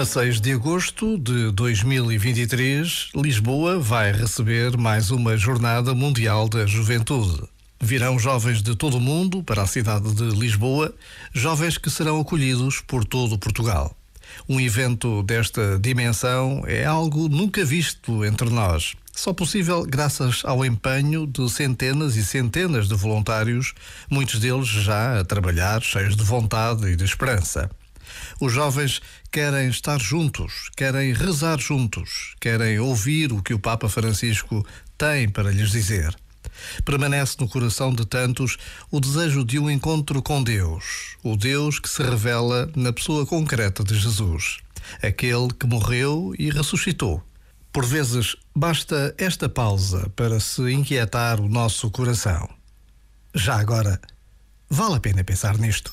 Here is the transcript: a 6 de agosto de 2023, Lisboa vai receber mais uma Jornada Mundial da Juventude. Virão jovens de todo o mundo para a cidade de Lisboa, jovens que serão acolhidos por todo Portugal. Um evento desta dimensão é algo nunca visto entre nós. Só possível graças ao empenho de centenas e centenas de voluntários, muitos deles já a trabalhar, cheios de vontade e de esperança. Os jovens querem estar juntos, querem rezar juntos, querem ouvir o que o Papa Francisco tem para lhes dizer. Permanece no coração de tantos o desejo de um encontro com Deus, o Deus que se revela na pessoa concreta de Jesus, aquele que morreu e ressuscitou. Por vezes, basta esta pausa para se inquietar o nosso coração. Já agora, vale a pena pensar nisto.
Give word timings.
a 0.00 0.04
6 0.06 0.40
de 0.40 0.52
agosto 0.52 1.18
de 1.18 1.50
2023, 1.50 3.10
Lisboa 3.14 3.78
vai 3.78 4.10
receber 4.10 4.74
mais 4.78 5.10
uma 5.10 5.36
Jornada 5.36 5.94
Mundial 5.94 6.48
da 6.48 6.64
Juventude. 6.64 7.42
Virão 7.78 8.18
jovens 8.18 8.62
de 8.62 8.74
todo 8.74 8.96
o 8.96 9.00
mundo 9.00 9.42
para 9.42 9.60
a 9.60 9.66
cidade 9.66 10.14
de 10.14 10.24
Lisboa, 10.30 10.94
jovens 11.34 11.76
que 11.76 11.90
serão 11.90 12.18
acolhidos 12.18 12.80
por 12.80 13.04
todo 13.04 13.38
Portugal. 13.38 13.94
Um 14.48 14.58
evento 14.58 15.22
desta 15.22 15.78
dimensão 15.78 16.62
é 16.66 16.86
algo 16.86 17.28
nunca 17.28 17.62
visto 17.62 18.24
entre 18.24 18.48
nós. 18.48 18.94
Só 19.14 19.34
possível 19.34 19.84
graças 19.84 20.40
ao 20.46 20.64
empenho 20.64 21.26
de 21.26 21.46
centenas 21.50 22.16
e 22.16 22.24
centenas 22.24 22.88
de 22.88 22.94
voluntários, 22.94 23.74
muitos 24.08 24.40
deles 24.40 24.66
já 24.66 25.20
a 25.20 25.24
trabalhar, 25.26 25.82
cheios 25.82 26.16
de 26.16 26.24
vontade 26.24 26.86
e 26.86 26.96
de 26.96 27.04
esperança. 27.04 27.68
Os 28.40 28.52
jovens 28.52 29.00
querem 29.30 29.68
estar 29.68 30.00
juntos, 30.00 30.70
querem 30.76 31.12
rezar 31.12 31.58
juntos, 31.58 32.34
querem 32.40 32.78
ouvir 32.78 33.32
o 33.32 33.42
que 33.42 33.54
o 33.54 33.58
Papa 33.58 33.88
Francisco 33.88 34.66
tem 34.96 35.28
para 35.28 35.50
lhes 35.50 35.70
dizer. 35.70 36.14
Permanece 36.84 37.36
no 37.40 37.48
coração 37.48 37.92
de 37.94 38.04
tantos 38.04 38.56
o 38.90 39.00
desejo 39.00 39.44
de 39.44 39.58
um 39.58 39.70
encontro 39.70 40.22
com 40.22 40.42
Deus, 40.42 41.16
o 41.22 41.36
Deus 41.36 41.78
que 41.78 41.88
se 41.88 42.02
revela 42.02 42.70
na 42.76 42.92
pessoa 42.92 43.26
concreta 43.26 43.82
de 43.84 43.98
Jesus, 43.98 44.58
aquele 45.02 45.48
que 45.48 45.66
morreu 45.66 46.34
e 46.38 46.50
ressuscitou. 46.50 47.22
Por 47.72 47.86
vezes, 47.86 48.36
basta 48.54 49.14
esta 49.16 49.48
pausa 49.48 50.10
para 50.16 50.40
se 50.40 50.62
inquietar 50.72 51.40
o 51.40 51.48
nosso 51.48 51.88
coração. 51.90 52.48
Já 53.32 53.60
agora, 53.60 54.00
vale 54.68 54.96
a 54.96 55.00
pena 55.00 55.22
pensar 55.22 55.56
nisto. 55.56 55.92